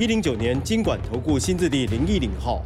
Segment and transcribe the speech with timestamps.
[0.00, 2.64] 一零九年经管投顾新字第零一零号。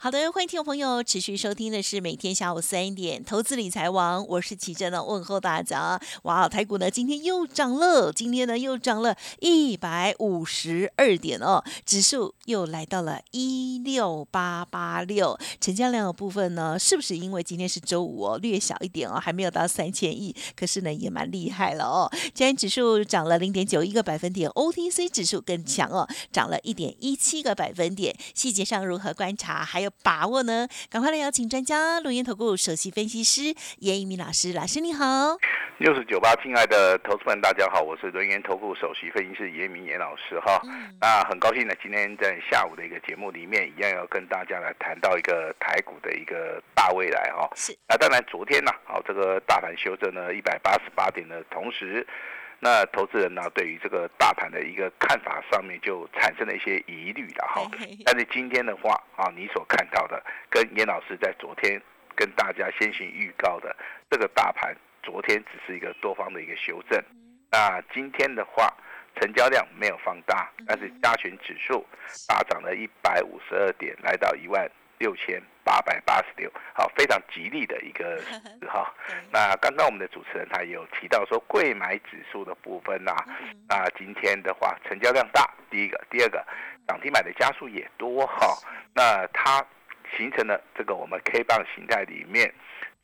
[0.00, 6.00] 好的，欢迎听众朋友持续收听的是每天下午三点投资理财王，我是齐珍的问候大家。
[6.22, 22.08] 哇，台股呢今天又涨了，今天呢又涨了一百五十二点哦，指数又来到了一六八八六，成交量的部分呢，是不是因为今天是周五哦，略小一点哦，还没有到三千亿，可是呢也蛮厉害了哦。
[22.32, 28.16] 今天指数涨了零点九一个百分点，OTC 指数更强哦，涨了一点一七个百分点。
[28.32, 30.66] 细节上如何观察，还有把握呢？
[30.90, 35.36] 赶快来邀请专家，录音投顾首席分析师严一鸣老师，老师你好。
[35.78, 40.60] 六十九八，亲爱的投资们，大家好，我是轮源投顾首席分析师严明严老师哈。
[41.00, 47.48] 那很高兴呢，今天在下午的一个节目里面，一样要跟大家来谈到一个台股的一个大未来哈。
[47.54, 47.76] 是。
[47.88, 52.06] 那当然，昨天呢，好这个大盘修正了一百八十八点的同时。
[52.60, 57.70] 那投资人呢，对于这个大盘的一个看法上面就产生了一些疑虑了哈。
[58.04, 61.80] 但是今天的话啊，你所看到的跟严老师在昨天
[62.16, 63.74] 跟大家先行预告的
[64.10, 67.02] 这个大盘，昨天只是一个多方的一个修正。
[67.50, 68.72] 那今天的话，
[69.20, 71.86] 成交量没有放大，但是加权指数
[72.26, 74.68] 大涨了一百五十二点，来到一万。
[75.00, 78.18] 六千八百八十六，好，非常吉利的一个
[78.66, 78.90] 哈。
[79.30, 83.14] 那刚刚我们的主持人他有提到说，贵买指数的部分呐，
[83.68, 86.42] 那今天的话成交量大，第一个，第二个
[86.86, 88.56] 涨停板的加速也多哈。
[88.94, 89.62] 那它
[90.16, 92.50] 形成了这个我们 K 棒形态里面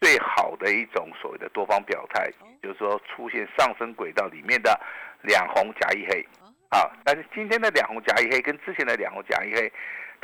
[0.01, 2.31] 最好的一种所谓的多方表态，
[2.63, 4.81] 就是说出现上升轨道里面的
[5.21, 6.27] 两红夹一黑，
[6.71, 9.71] 啊，但是今天的两红夹一黑跟之前的两红夹一黑。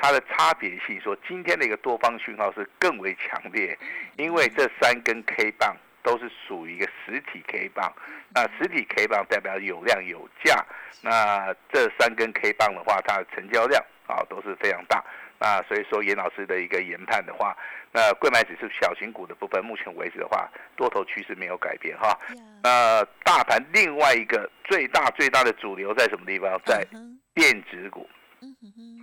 [0.00, 3.78] 它的差别性说，今天的一个多方讯号是更为强烈，
[4.16, 7.92] 因为这三根 K 棒都是属于一个实体 K 棒，
[8.34, 10.64] 那实体 K 棒代表有量有价，
[11.02, 15.04] 那这三根 K 棒的话，它的成交量啊都是非常大，
[15.38, 17.54] 那所以说严老师的一个研判的话，
[17.92, 22.18] 那贵买指数小型股的部分，目前为止的话，多头趋势没有改变哈，
[22.62, 26.58] 那大盘另外一个最大最大的主流在什么地方？
[26.64, 26.86] 在
[27.34, 28.08] 电子股。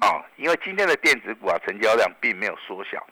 [0.01, 3.05] 好，因为今天的电子股啊，成交量并没有缩小，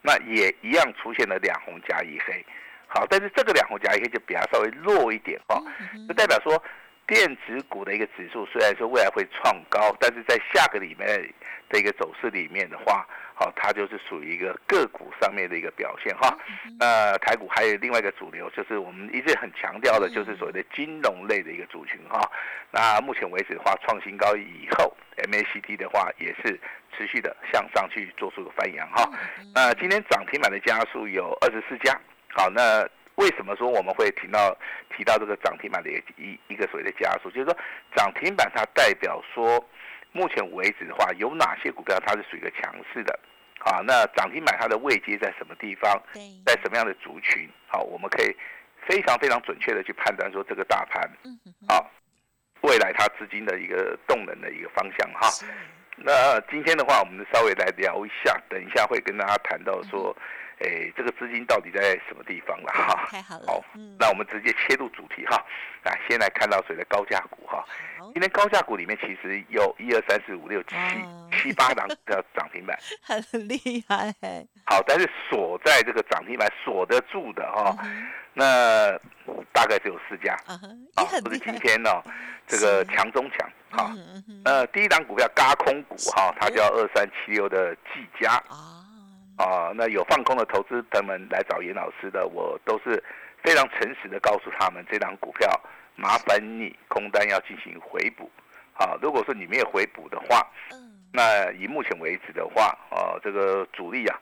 [0.00, 2.44] 那也一样出现了两红加一黑。
[2.86, 5.62] 好，但是这个两红加一黑就比它稍微弱一点哈，
[6.08, 6.62] 就代表说
[7.06, 11.06] 电子股的一个指数虽然说未来会创高，但是在下个礼拜
[11.68, 13.06] 的一个走势里面的话。
[13.34, 16.36] 好，它就是属于一个个股上面的一个表现哈。
[16.78, 22.20] 那台股还有另外一个主流，就是我们一直很强调的，就是所谓的金融类的一个族群哈。
[22.70, 24.94] 那目前为止的话，创新高以后
[25.30, 26.60] ，MACD 的话也是
[26.96, 29.10] 持续的向上去做出个翻扬哈。
[29.54, 31.98] 那今天涨停板的家数有二十四家。
[32.28, 34.56] 好，那为什么说我们会提到
[34.96, 37.30] 提到这个涨停板的一一个所谓的加速？
[37.30, 37.56] 就是说
[37.96, 39.64] 涨停板它代表说。
[40.12, 43.18] 目前为止的话，有哪些股票它是属于一个强势的？
[43.60, 46.00] 啊，那涨停板它的位阶在什么地方？
[46.44, 47.48] 在什么样的族群？
[47.66, 48.36] 好，我们可以
[48.86, 51.10] 非常非常准确的去判断说这个大盘，
[51.68, 51.90] 好，
[52.62, 55.28] 未来它资金的一个动能的一个方向哈。
[55.96, 60.16] 那今天的话，我们稍微来聊一下，等一下会跟大家谈到说。
[60.62, 63.08] 哎，这个资金到底在什么地方了哈？
[63.10, 63.64] 太好了，好，
[63.98, 65.44] 那我们直接切入主题哈。
[65.84, 67.64] 来，先来看到谁的高价股哈？
[68.12, 70.76] 今天高价股里面其实有一二三四五六七
[71.32, 74.14] 七八档的涨停板， 很厉害。
[74.66, 77.76] 好，但是锁在这个涨停板锁得住的哈，
[78.34, 78.96] 那
[79.52, 80.36] 大概只有四家。
[80.94, 81.90] 啊，不是今天呢，
[82.46, 83.50] 这个强中强。
[83.70, 83.90] 好，
[84.44, 88.32] 呃，第一档股票嘎空股哈，它叫二三七六的技嘉。
[88.48, 88.81] 啊，
[89.74, 93.02] 那有放空的投资朋友们来找严老师的，我都是
[93.42, 95.48] 非常诚实的告诉他们，这张股票
[95.96, 98.30] 麻烦你空单要进行回补。
[98.74, 100.46] 啊，如果说你没有回补的话，
[101.12, 104.18] 那以目前为止的话，啊，这个主力啊，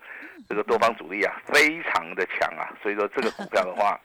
[0.48, 3.98] 这个多方主力啊，非常的强啊，所以说这个股票的话，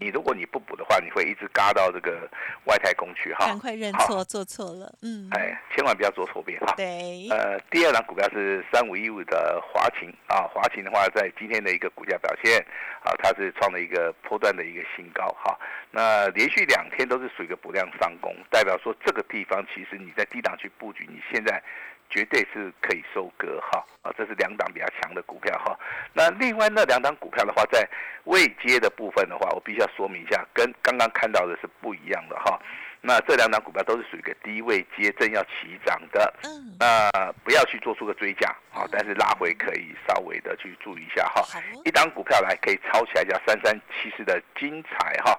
[0.00, 2.28] 你如果你不补的话，你会一直嘎到这个
[2.66, 3.46] 外太空去哈。
[3.46, 5.28] 赶快认错，做错了，嗯。
[5.32, 6.74] 哎，千万不要做错边哈。
[6.76, 7.28] 对。
[7.30, 12.64] 呃，第二档股票是三五一五的华勤啊，华勤的话在今天的一个股价表现
[13.02, 15.58] 啊，它是创了一个波段的一个新高哈。
[15.90, 21.62] 那连续两天都是属于一个补量上攻，代表说这个地方其实你在低档去布局，你现在。
[22.10, 25.78] 绝对是可以收割哈啊，这是两档比较强的股票哈。
[26.12, 27.88] 那另外那两档股票的话，在
[28.24, 32.58] 未接的部分的话，我必须要说明一下，跟刚刚看到的是不一样的哈。
[33.00, 41.42] 那这两档股票都是属于一个低位接正要起涨的，嗯，那不要去做出个追加啊，但是拉回可以稍微的去注意一下哈。
[41.84, 45.38] 一档股票来可以抄起来叫三三七四的金财哈，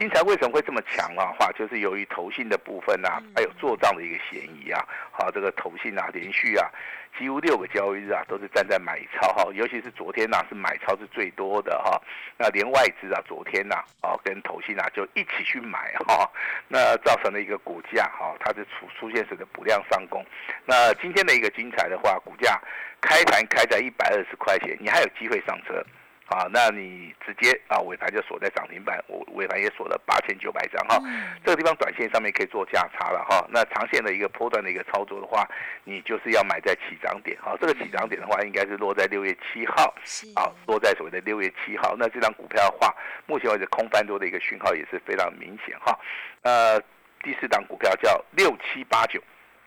[0.00, 1.34] 金财为什么会这么强啊？
[1.38, 6.68] 话就是由于投信的部分呐，还有做账的一个嫌疑啊，好，这个投信啊连续啊。
[7.16, 11.96] 几乎六个交易日啊，都是站在买超哈，尤其是昨天呐，是买超是最多的哈。
[12.36, 16.28] 那连外资啊，昨天呐，哦，跟投信啊，就一起去买哈，
[16.66, 20.24] 那造成了一个股价哈，它是出出现什么补量上攻。
[20.64, 22.60] 那今天的一个精彩的话，股价
[23.00, 25.84] 开盘开在一百二十块钱，你还有机会上车。
[26.26, 30.98] 啊，那你直接啊尾盘就锁在涨停板，我尾盘也锁了八千九百张哈，
[31.44, 33.46] 这个地方短线上面可以做价差了哈。
[33.50, 35.46] 那长线的一个波段的一个操作的话，
[35.84, 37.54] 你就是要买在起涨点哈。
[37.60, 39.94] 这个起涨点的话，应该是落在六月七号，
[40.34, 41.94] 啊，落在所谓的六月七号。
[41.98, 42.94] 那这张股票的话，
[43.26, 45.96] 目前为止空翻多的一个讯号也是非常明显哈。
[46.40, 46.80] 呃，
[47.22, 49.20] 第四档股票叫六七八九，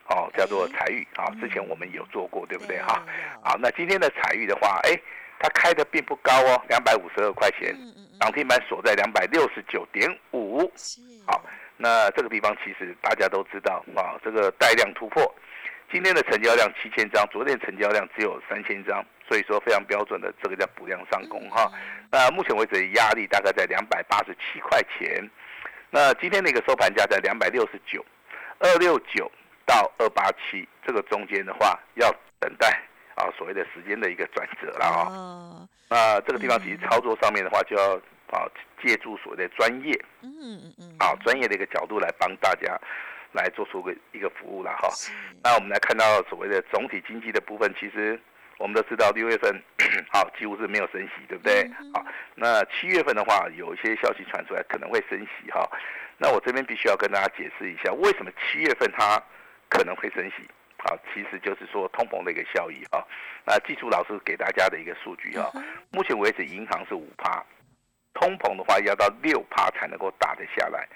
[0.08, 3.06] 哦，叫做财玉啊，之前我们有做过，对不对哈？
[3.44, 5.00] 好，那今天的彩玉的话，哎。
[5.40, 7.76] 它开的并不高哦，两百五十二块钱，
[8.20, 10.60] 涨停板锁在两百六十九点五。
[11.26, 11.44] 好，
[11.78, 15.24] 那这个地方其实大家都知道啊，这个带量突破，
[15.92, 21.72] 今天的成交量七千张，昨天成交量只有三千张，所以说非常标准的这个叫补量上攻哈。
[22.12, 25.30] 那目前为止压力大概在两百八十七块钱，
[25.92, 28.04] 那今天的一个收盘价在两百六十九，
[28.60, 29.32] 二六九
[29.66, 32.82] 到二八七这个中间的话要等待。
[33.18, 37.96] 啊，所谓的时间的一个转折了啊，那这个地方其实操作上面的话，就要
[38.30, 38.46] 啊
[38.82, 42.80] 借助所谓的专业，嗯嗯嗯，啊专业的一个角度来帮大家
[43.32, 44.88] 来做出个一个服务了哈。
[45.44, 48.20] 那我们来看到所谓的总体经济的部分，其实
[48.60, 49.52] 我们都知道六月份
[50.12, 51.68] 好 几乎是没有升息，对不对？
[51.96, 52.06] 好，
[52.36, 55.68] 那七月份的话，有一些消息传出来可能会升息哈。
[56.20, 59.20] 那我这边必须要跟大家解释一下，为什么七月份它
[59.70, 60.48] 可能会升息。
[60.88, 63.06] 好，其实就是说通膨的一个效益哈。
[63.46, 65.52] 那记住老师给大家的一个数据哈，
[65.92, 67.44] 目前为止银行是五趴，
[68.14, 70.88] 通膨的话要到六趴才能够打得下来，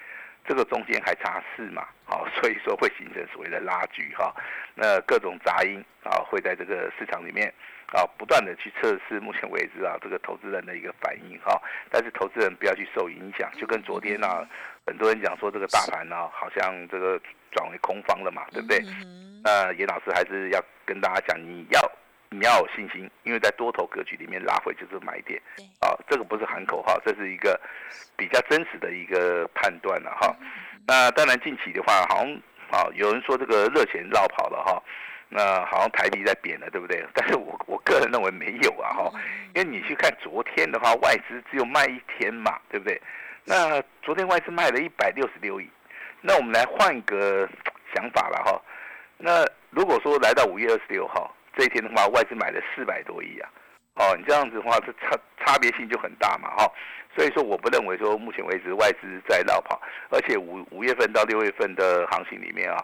[0.47, 4.33] 这个中间还差四嘛，好，所以说会形成所谓的拉锯哈。
[4.75, 7.53] 那各种杂音啊会在这个市场里面
[7.91, 11.61] 啊不断的去测试，目前为止啊这个投资人的一个反应哈。
[11.89, 14.47] 但是投资人不要去受影响，就跟昨天啊
[14.85, 17.19] 很多人讲说这个大盘呢好像这个
[17.51, 18.81] 转为空方了嘛，对不对？
[19.43, 21.91] 那严老师还是要跟大家讲，你要
[22.29, 25.41] 你要有信心，因为在多头格局里面拉回就是买点。
[25.81, 27.59] 啊，这个不是喊口号，这是一个
[28.15, 30.35] 比较真实的一个判断了哈。
[30.87, 32.33] 那当然近期的话，好像
[32.71, 34.81] 啊有人说这个热钱绕跑了哈，
[35.33, 37.01] 那好像台币在贬了，对不对？
[37.13, 39.11] 但是我我个人认为没有啊哈，
[39.55, 43.01] 因为你去看昨天的话，外资只有卖一天嘛，对不对？
[43.45, 45.69] 那昨天外资卖了一百六十六亿，
[46.19, 47.47] 那我们来换一个
[47.95, 48.61] 想法了哈。
[49.17, 53.49] 那如果说来到五月二十六号这一天的话，外资买了四百多亿啊，
[53.95, 56.71] 哦，你这样子的话，这差差别性就很大嘛，哈，
[57.15, 59.79] 所以说我不认为说目前为止外资在绕跑，
[60.09, 62.77] 而且五五月份到六月份的行情里面啊，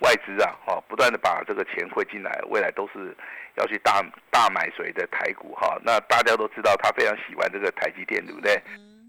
[0.00, 3.14] 外资啊，哦，不断的把这个钱汇进来，未来都是
[3.56, 4.00] 要去大
[4.30, 8.60] 大买谁的台股哈，那大家都知道他非常喜欢这个台积电，对不对？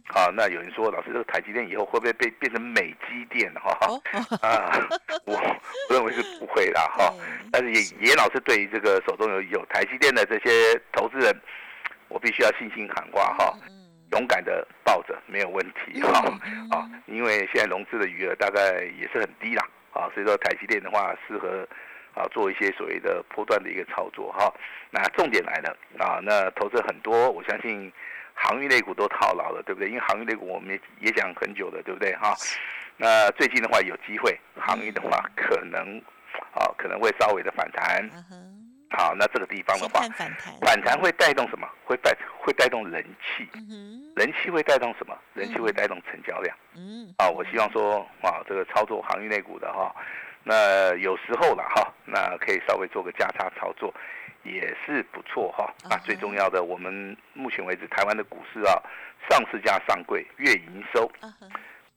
[0.10, 3.72] 好，那有人说，老师，这个台积电以后会不会被变成美积电哈？
[4.44, 4.70] 啊，
[5.26, 7.12] 我我认为是不会啦哈。
[7.52, 11.34] 但是也也老师对于这个手中有有台积电的这些投资人，
[12.10, 13.58] 我必须要信心喊话哈，
[14.12, 16.20] 勇敢的抱着没有问题哈。
[16.70, 21.68] 啊，因为现在融资的余额大概也是很低啦，啊，所以说台积电的话适合
[22.14, 24.54] 啊做一些所谓的波段的一个操作哈。
[24.92, 27.92] 那重点来了啊，那投资很多，我相信。
[28.34, 29.90] 航运类股都套牢了，对不对？
[29.90, 32.14] 因为航运类股我们也也讲很久了，对不对？
[32.16, 32.36] 哈，
[32.98, 35.98] 那最近的话有机会，航运的话可能，
[36.54, 38.10] 啊，可能会稍微的反弹。
[38.96, 40.02] 好，那这个地方的话，
[40.62, 41.68] 反弹会带动什么？
[41.84, 43.50] 会带会带动人气，
[44.16, 45.18] 人气会带动什么？
[45.34, 46.56] 人气会带动成交量。
[46.76, 49.92] 嗯，啊，我希望说啊，这个操作航运类股的哈，
[50.44, 53.92] 那有时候了哈，那可以稍微做个价差操作，
[54.44, 55.74] 也是不错哈。
[55.90, 58.82] 啊，最重要的，我们目前为止台湾的股市啊，
[59.30, 61.12] 上市价上柜，月营收，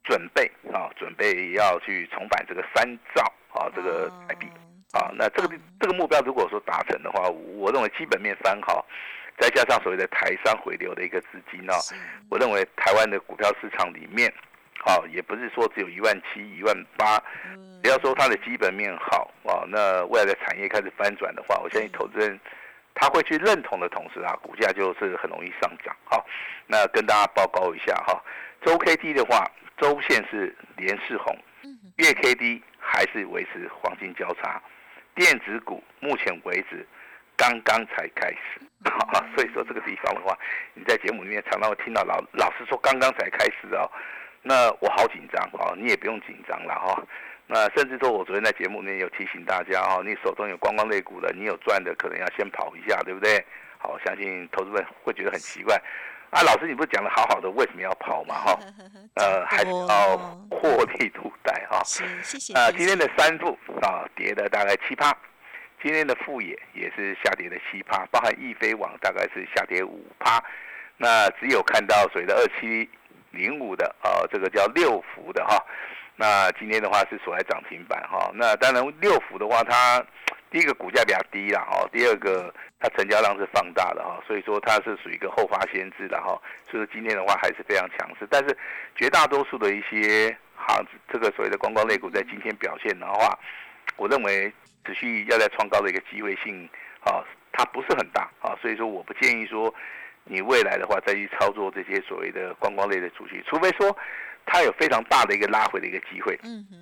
[0.05, 3.23] 准备啊，准备要去重返这个三兆
[3.53, 4.47] 啊，这个台币
[4.93, 8.87] 啊，那这个这个目标如果说达成的话，我认为基本面翻好。
[9.39, 11.75] 再加上所谓的台商回流的一个资金哦，
[12.31, 14.33] 我认为台湾的股票市场里面，
[14.87, 17.19] 好也不是说只有一万七、一万八，
[17.83, 22.39] 只要说它的基本面好啊，那未来的产业开始翻转的话，我相信投资人
[22.95, 25.95] 他会去认同的同时啊，股价就是很容易上涨。
[26.05, 26.25] 好，
[26.67, 28.23] 那跟大家报告一下哈，
[28.65, 29.45] 周 K D 的话，
[29.77, 31.37] 周线是连势红，
[31.97, 34.63] 月 K D 还是维持黄金交叉，
[35.15, 36.87] 电子股目前为止。
[37.39, 38.63] 刚刚才开始，
[39.37, 40.35] 所以说这个地方的话，
[40.73, 43.85] 你在节目里面常常会听到老老师说刚刚才开始哦，
[44.49, 47.03] 那我好紧张哦，你也不用紧张了哈。
[47.49, 53.45] 那甚至说我昨天在节目里面有提醒大家哈，你手中有观光类股的，你有赚的可能要先跑一下，对不对？
[53.79, 55.77] 好，相信投资们会觉得很奇怪
[56.31, 58.59] 啊，老师你不是讲的好好的，为什么要跑嘛哈？
[59.15, 60.17] 呃，还是要
[60.51, 61.83] 获利度贷哈。
[61.85, 62.53] 是，谢谢。
[62.55, 65.13] 啊，今天的三副啊，跌的大概七趴。
[65.83, 70.43] 今天的富野也是下跌的七趴，包含易飞网大概是下跌五趴，
[70.97, 72.89] 那只有看到所谓的二七
[73.37, 75.63] 零五的呃，这个叫六福的哈，
[76.17, 80.03] 那今天的话是锁在涨停板哈，那当然六福的话，它
[80.51, 86.41] 第一个股价比较低了哈，第二个它成交量是放大的哈，所以说它是属于一个后发先至的哈，
[86.71, 88.57] 所以说今天的话还是非常强势，但是
[88.97, 93.39] 绝大多数的一些哈这个所谓的观光类股在今天表现的话，
[93.97, 94.53] 我认为。
[94.87, 96.65] 持续要在创高的一个机会性
[97.01, 97.19] 啊，
[97.51, 99.75] 它不是很大啊，所以说我不建议说
[100.29, 103.97] 你未来的话再去操作这些所谓的观光类的主题，除非说
[104.45, 106.39] 它有非常大的一个拉回的一个机会。
[106.43, 106.77] 嗯哼，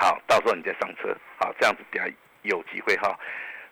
[0.00, 2.04] 好，到时候你再上车，好，这样子比较
[2.42, 3.18] 有机会哈。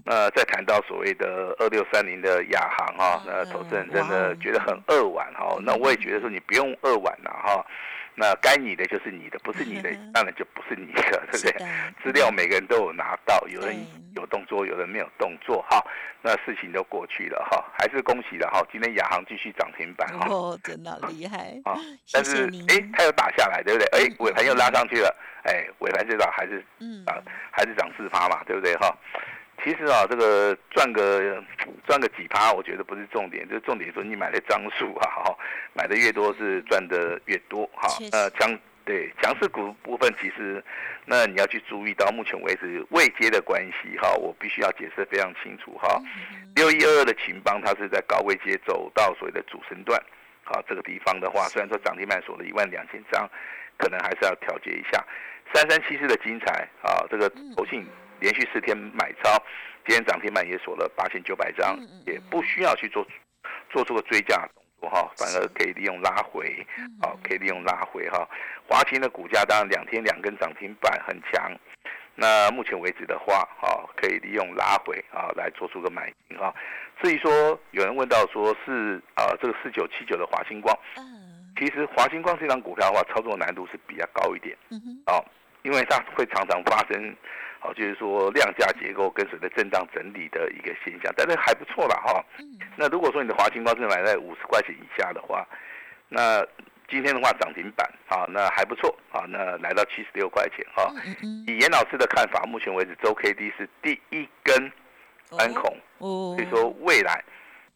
[0.05, 7.64] 那再谈到所谓的二六三零的亚航哈，那投资人真的觉得很扼腕哈，那我也觉得说你不用扼腕了哈。
[8.14, 11.66] 那该你的就是你的，不是你的 当然就不是你的，对不对？
[12.02, 13.75] 资料每个人都有拿到，有人
[14.14, 15.83] 有动作，有人没有动作，哈，
[16.21, 21.75] 那事情都过去了，哈，还是恭喜了，哈，今天亚航继续涨停板，哈，哦，真的厉害， 啊，
[22.12, 23.87] 但是哎，它又打下来，对不对？
[23.99, 27.16] 哎，尾盘又拉上去了，哎，尾盘这早还是嗯啊，
[27.50, 28.95] 还是涨四趴嘛，对不对，哈？
[29.64, 31.42] 其实啊，这个赚个
[31.87, 35.38] 赚个几趴，我觉得不是重点，就是重点说你买的张数啊， 哈，
[35.73, 37.88] 买的越多是赚的越多，哈。
[38.11, 40.62] 呃，强对强势股部分，其实
[41.04, 46.00] 那你要去注意到目前为止未接的关系，哈，我必须要解释非常清楚，哈。
[46.57, 50.00] 六一二二的秦邦，它是在高位接走到所谓的主升段，
[50.42, 53.31] 好，这个地方的话，虽然说涨停板锁了一万两千张，
[53.78, 55.04] 可能还是要调节一下。
[55.54, 57.87] 三三七四的精彩，啊，这个投信。
[58.23, 59.37] 连续四天买超，
[59.85, 61.76] 今天涨停板也锁了八千九百张，
[62.07, 63.05] 也不需要去做
[63.69, 66.64] 做出个追加动作哈，反而可以利用拉回，
[67.02, 68.25] 好，可以利用拉回哈。
[68.69, 71.50] 华勤的股价当然两天两根涨停板很强，
[72.14, 76.55] 那目前为止的话，哈，可以利用拉回啊来做出个买进啊。
[77.02, 80.73] 至于说有人问到说是啊这个四九七九的华星光，
[81.59, 84.57] 其实华星光这张股票的话，操作难度是比较高一点，
[85.07, 85.19] 哦，
[85.64, 87.17] 因为它会常常发生。
[87.62, 92.25] 好，就是说量价结构跟随着震荡整理的一个现象，但是还不错了哈。
[92.76, 95.47] 那如果说你的华清光是买在五十块钱以下的话，
[96.09, 96.45] 那
[96.88, 100.92] 今天的话涨停板啊，那还不错啊，那来到七十六块钱哈。
[101.47, 104.73] 以严老师的看法，目前为止周 K D 是第一根
[105.38, 107.23] 安孔，所以说未来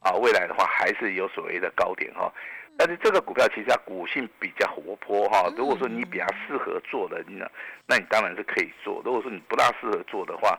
[0.00, 2.32] 啊，未来的话还是有所谓的高点哈。
[2.78, 7.50] 但是这个股票其实它股性比较活泼哈，如果说你比较适合做的，那
[7.86, 9.00] 那你当然是可以做。
[9.04, 10.58] 如果说你不大适合做的话，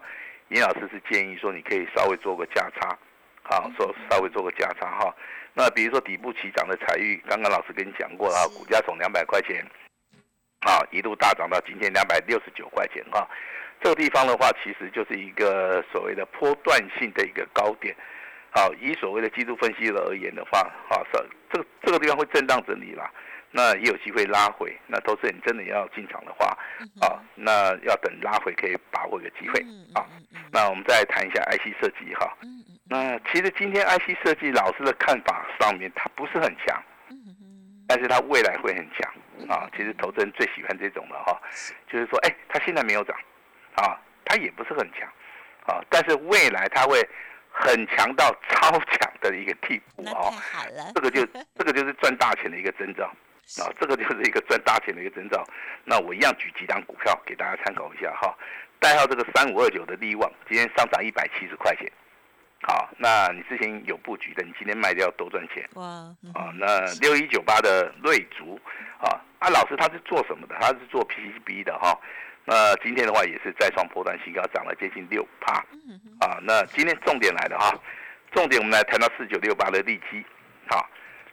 [0.50, 2.98] 尹老师是建议说你可以稍微做个价差，
[3.44, 5.16] 好，说稍微做个价差哈。
[5.54, 9.64] 那比如说底部起涨的财玉，刚刚老师跟你讲过了，股价从两百块钱，
[10.62, 13.28] 啊，一路大涨到今天两百六十九块钱哈。
[13.82, 17.96] 这个地方的话，其实就是一个所谓的波段性的一个高点。
[18.52, 23.12] 好，以所谓的季度分析而言的话，好，这这个这个地方会震荡整理啦，
[23.52, 24.76] 那也有机会拉回。
[24.88, 26.58] 那投资人真的要进场的话，
[27.02, 29.60] 啊，那要等拉回可以把握一个机会
[29.94, 30.08] 啊。
[30.52, 32.36] 那我们再谈一下 IC 设计哈。
[32.90, 36.82] 那其实今天 IC 设计老师的看法上面，它不是很强，
[37.88, 39.14] 但是它未来会很强
[39.50, 39.70] 啊。
[39.78, 41.40] 其实投资人最喜欢这种的哈，
[41.92, 43.16] 就是说，哎，它现在没有涨，
[43.76, 45.08] 啊，它也不是很强，
[45.68, 47.08] 啊，但是未来它会。
[47.60, 50.34] 很强到超强的一个地步哦。
[50.94, 51.26] 这个就
[51.58, 53.06] 这个就是赚大钱的一个征兆
[53.60, 55.44] 啊，这个就是一个赚大钱的一个征兆。
[55.84, 58.36] 那我一样举几张股票给大家参考一下哈。
[58.80, 61.92] 代号这个三五二九的利旺，今天上涨一百七十块钱。
[62.62, 65.68] 好，那你之前有布局的，你今天卖掉多赚钱。
[65.74, 65.86] 哇，
[66.34, 68.60] 啊，那六一九八的瑞竹，
[69.00, 70.56] 啊，啊，老师他是做什么的？
[70.60, 71.98] 他是做 PCB 的哈。
[72.50, 75.56] 那今天的话也是再创破断新高，涨了接近六趴。
[76.22, 77.78] 啊，那今天重点来了哈，
[78.32, 80.26] 重点我们来谈到四九六八的利基。
[80.70, 80.90] 好，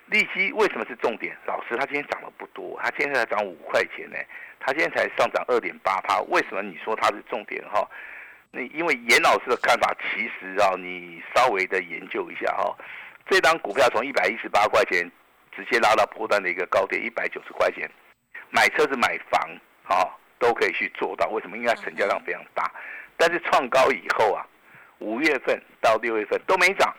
[0.07, 1.37] 利基为什么是重点？
[1.47, 4.17] 老师他今天涨了不多，他今天才涨五块钱呢，
[4.59, 7.89] 他今天才上涨二点八趴，为什么你说它是重点哈？
[8.51, 12.77] 那因为严老师的看法，其实啊，你稍微的研究一下哈，
[13.31, 15.09] 这张股票从一百一十八块钱
[15.55, 17.89] 直接拉到破断的一个高点一百九十块钱，
[18.51, 19.41] 买车子买房
[19.85, 20.11] 啊
[20.45, 21.27] 都可以去做到。
[21.29, 21.57] 为什么？
[21.57, 22.71] 因为它成交量非常大，
[23.17, 24.45] 但是创高以后啊，
[24.99, 26.95] 五月份到六月份都没涨。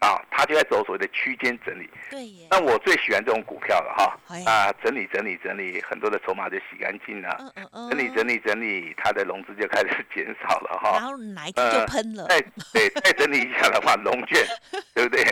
[0.00, 1.90] 啊，他就在走所谓的区间整理。
[2.08, 2.20] 对。
[2.48, 4.16] 那我最喜欢这种股票了哈。
[4.46, 7.36] 啊，整理整理整理，很多的筹码就洗干净了。
[7.40, 7.90] 嗯嗯嗯。
[7.90, 10.92] 整理整理整理，它的融资就开始减少了哈。
[10.92, 12.28] 然后哪一天就喷了。
[12.28, 12.40] 再
[12.72, 14.46] 对再整理一下的话， 龙券，
[14.94, 15.24] 对不对？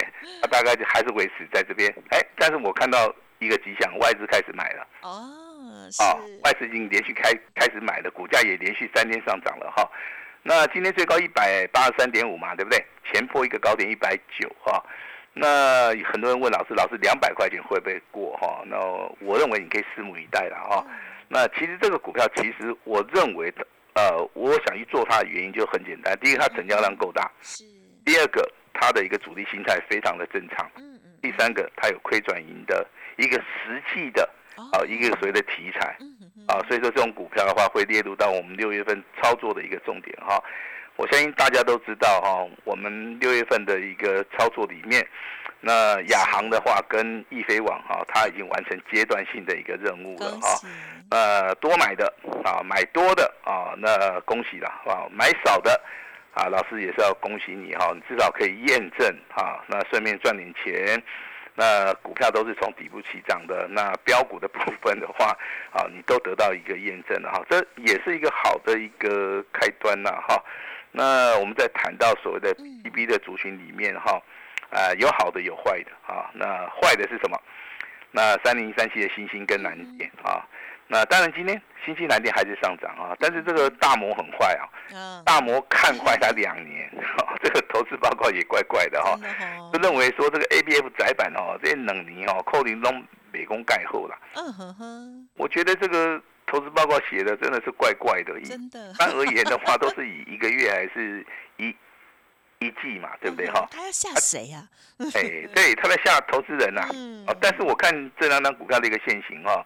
[0.43, 1.89] 它大概就还是维持在这边。
[2.11, 4.85] 哎，但是我看到一个迹象，外资开始买了。
[5.03, 5.46] 哦，
[5.91, 6.03] 是。
[6.03, 9.89] 啊，外资已经连续开开始买了，股价也连续三天上涨了哈。
[10.43, 12.85] 那今天最高一百八十三点五嘛，对不对？
[13.13, 14.81] 前破一个高点一百九哈。
[15.33, 18.63] 那很多人问老师，老师两百块钱会不会过哈？
[18.67, 18.77] 那
[19.21, 20.87] 我认为你可以拭目以待了哈。
[21.29, 26.17] 那其实这个股票，其实我认为的，呃，我想去做它的原因就很简单。
[26.21, 27.65] 第一个，它成交量够大；是。
[28.05, 30.71] 第二个，它的一个主力心态非常的正常。
[30.77, 31.19] 嗯嗯。
[31.21, 34.29] 第三个，它有亏转盈的一个实际的。
[34.73, 35.97] 啊，一个所谓的题材，
[36.49, 40.43] 啊，所以说这种股票的话会列入到我们六月份操作的一个重点哈。
[40.97, 45.07] 我相信大家都知道哈，我们六月份的一个操作里面，
[45.61, 50.59] 那亚航的话跟易飞网哈，它已经完成阶段性的一个任务了哈。
[51.11, 52.11] 呃，多买的
[52.43, 55.79] 啊，买多的啊，那恭喜了啊，买少的
[56.33, 61.03] 啊，老师也是要恭喜你哈，你至少可以验证哈，那顺便赚点钱。
[61.57, 65.37] 那股票都是从底部起涨的，那标股的部分的话，
[65.73, 70.41] 啊，你都得到一个验证了哈，这也是一个好的一个开端呐哈。
[70.93, 74.23] 那我们在谈到所谓的 P B 的族群里面哈，
[74.71, 77.41] 啊，有好的有坏的啊，那坏的是什么？
[78.13, 80.45] 那三零三七的星星跟蓝电啊。
[80.89, 84.57] 那当然，今天新西兰电还是上涨啊，但是这个大摩很坏
[84.95, 86.89] 啊，大摩看坏它两年，
[87.43, 89.19] 这个投资报告也怪怪的哈，
[89.73, 94.19] 就认为说这个 A B F 窄板哦，这些冷泥哦，扣零中美工盖后了。
[94.35, 98.41] 嗯哼哼，我觉得这个投资报告写的真的是怪怪的。
[98.41, 98.93] 真的。
[98.99, 101.75] 但而言的话，都是以一个月还是一。
[102.59, 103.69] 一季嘛，对不对哈？
[103.71, 104.67] 他要吓谁呀？
[105.15, 106.89] 哎，对，他在吓投资人呐。
[107.27, 109.63] 哦，但是我看这两张股票的一个现形哈，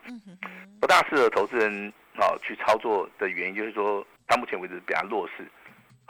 [0.80, 5.48] 不大适合投资人哦去操作的原因，就是说到目前为止比较弱势。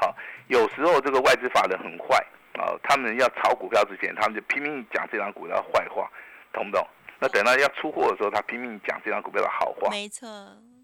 [0.01, 0.17] 好，
[0.49, 2.17] 有时候这个外资法人很坏
[2.55, 6.11] 啊，他们要炒股票之前，他们就拼命讲这张股票坏话，
[6.55, 6.87] 懂不懂？
[7.19, 9.91] 那等到要出货的时候，他拼命讲这张股票的好话。
[9.91, 10.27] 没错。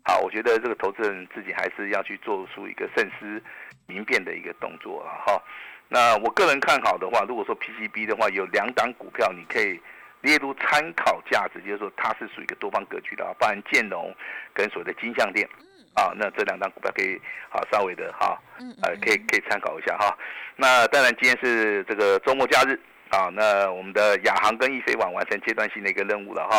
[0.05, 3.43] 好，我觉得这个投资人自己还是要去做出一个慎思
[3.87, 5.43] 明辨的一个动作了哈。
[5.89, 9.81] 那我个人看好的话，如果说 PCB 的话，有两档股票你可以
[10.21, 14.15] 列入参考价值，就是说它是属于一个多方格局的啊，包含建龙
[14.53, 15.49] 跟所谓的金项店，
[15.97, 18.39] 啊，那这两档股票可以好稍微的哈，
[18.83, 20.17] 呃，可以可以参考一下哈。
[20.55, 22.79] 那当然今天是这个周末假日
[23.09, 26.59] 啊，那我们的亚航跟易飞网完成阶段性的一个任务了哈。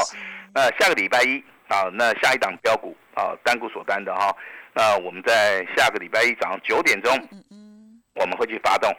[0.54, 4.36] 那下个礼拜一啊，那下一档标股啊，单股锁单的哈，
[4.74, 7.14] 那我们在下个礼拜一早上九点钟，
[8.16, 8.92] 我们会去发动。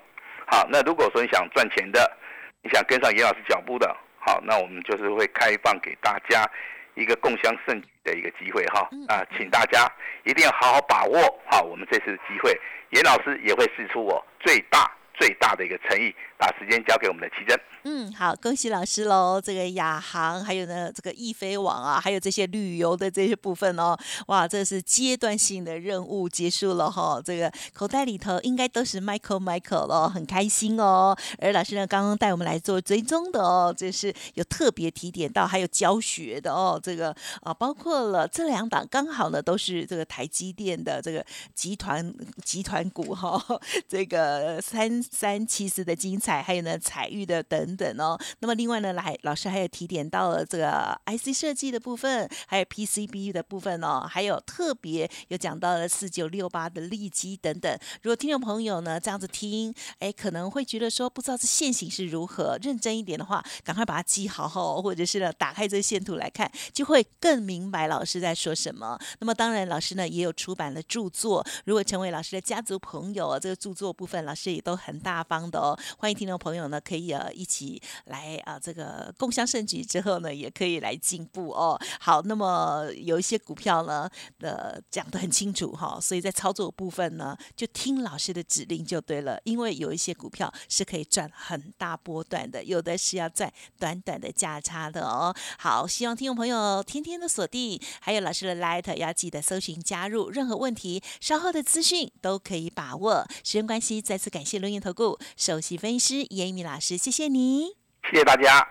[0.47, 2.17] 好，那如果说你想赚钱的，
[2.63, 6.49] 你想跟上严老师脚步的，好，那我们就是会开放给大家
[6.95, 9.87] 一个共享盛举的一个机会哈，啊，请大家
[10.25, 12.59] 一定要好好把握好我们这次的机会，
[12.91, 17.59] 严老师也会试出我最大最大的一个诚意，把时间交给我们的奇珍。
[17.85, 19.41] 嗯，好，恭喜老师喽！
[19.41, 27.21] 这个亚航，还有呢，这个易飞网啊，还有这些旅游的这些部分哦，哇，这是阶段性的任务结束了哈。
[27.25, 31.17] 这个口袋里头应该都是 Michael Michael 了，很开心哦。
[31.39, 36.79] 而老师呢，刚刚带我们来做追踪的哦，这是有特别提点到，还有教学的哦。
[36.83, 42.13] 这个啊，包括了这两档，刚好呢都是这个台积电的这个集团
[42.45, 43.41] 集团股哈。
[43.89, 48.19] 这个三三七四的精彩，还有呢彩玉的等等哦。
[48.41, 57.79] 那么另外呢，来老师还有提点到了这个 IC 设计的部分，还有 PCB 的部分哦，还有特别有讲到了四九六八的利基等等。
[58.03, 68.99] 如果听众朋友呢这样子听，哎，可能会觉得说不知道这线型是如何，认真一点的话，赶快把它记好哦，或者是呢打开这个线图来看，就会更明白老师在说什么。
[69.21, 75.79] 那么当然，老师呢也有出版了著作，如果成为老师的家族朋友，这个著作部分老师也都很大方的哦。
[75.99, 81.79] 欢迎听众朋友呢可以呃一起来啊这个共襄盛举之后呢，也可以来进步哦。
[82.01, 84.09] 好，那么有一些股票呢，
[84.41, 89.41] 呃讲得很清楚哈，所以在操作部分呢，就听老师的指令就对了。
[89.45, 95.35] 因为有一些股票是可以赚很大波段的，有的是要赚短短的价差的哦。
[95.59, 100.31] 好，希望听众朋友天天的锁定，还有老师的 light 要记得搜寻加入。
[100.31, 103.25] 任何问题，稍后的资讯都可以把握。
[103.45, 107.77] 时间关系，再次感谢龙岩投顾首席分析师严一米老师，谢谢你，
[108.11, 108.67] 谢谢大家。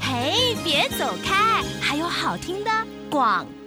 [0.00, 2.70] 嘿，别走开，还有好听的
[3.10, 3.59] 广告。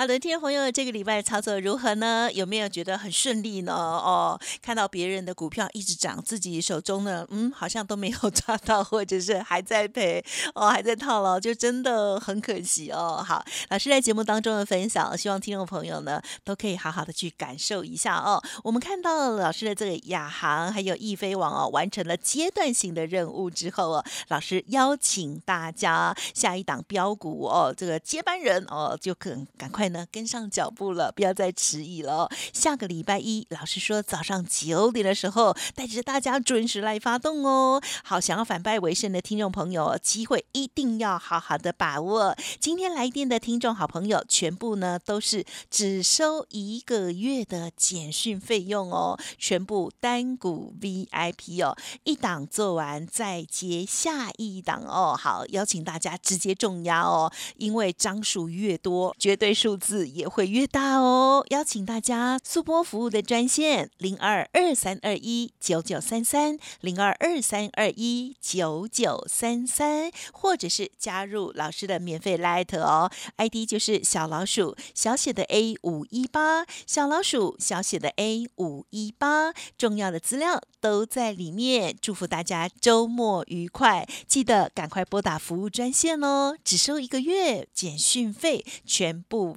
[0.00, 2.32] 好的，听众朋友，这个礼拜操作如何呢？
[2.32, 3.74] 有没有觉得很顺利呢？
[3.74, 13.22] 哦，看到别人的股票一直涨，自己手中呢，嗯，好像都没有抓到，或者是还在赔，哦，还在套牢，就真的很可惜哦。
[13.22, 18.42] 好，老师在节目当中的分享，希望听众朋友呢都可以好好的去感受一下哦。
[18.64, 29.89] 我们看到老师的这个亚航还有易飞网哦，完成了阶段性的任务之后哦，老师邀请大家下一档标股哦，这个接班人哦，就可赶快。
[29.92, 32.28] 呢，跟上脚步了，不要再迟疑了。
[32.52, 37.82] 下个礼拜一，老师说早上九点的时候，带着大家准时来发动哦。
[38.04, 42.36] 好，想要反败为胜的听众朋友，机会一定要好好的把握。
[42.60, 55.16] 今天来电的听众好朋友，全部呢都是只收一个月的简讯费用哦，全部单股 VIP 哦，一档做完再接下一档哦。
[55.18, 59.79] 好，邀请大家直接重压哦，因为张数越多，绝对数。
[59.80, 81.96] 字也会越大哦，邀请大家速播服务的专线零二二三二一九九三三零二二三二一九九三三，或者是加入老师的免费 Light 哦，ID 就是小老鼠小写的 A 五一八，小老鼠小写的 A 五一八，重要的资料都在里面。
[82.00, 89.56] 祝福大家周末愉快，记得赶快拨打服务专线哦，只收一个月简讯费，全部。